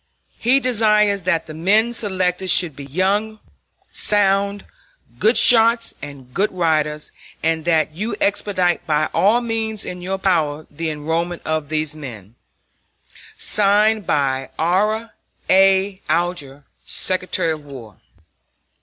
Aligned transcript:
He 0.39 0.59
desires 0.59 1.21
that 1.25 1.45
the 1.45 1.53
men 1.53 1.93
selected 1.93 2.49
should 2.49 2.75
be 2.75 2.85
young, 2.85 3.39
sound, 3.91 4.65
good 5.19 5.37
shots 5.37 5.93
and 6.01 6.33
good 6.33 6.51
riders, 6.51 7.11
and 7.43 7.65
that 7.65 7.93
you 7.93 8.15
expedite 8.19 8.83
by 8.87 9.11
all 9.13 9.41
means 9.41 9.85
in 9.85 10.01
your 10.01 10.17
power 10.17 10.65
the 10.71 10.89
enrollment 10.89 11.43
of 11.45 11.69
these 11.69 11.95
men. 11.95 12.33
(Signed) 13.37 14.05
R. 14.09 15.11
A. 15.51 16.01
ALGER, 16.09 16.63
Secretary 16.83 17.51
of 17.51 17.63
War. 17.63 17.97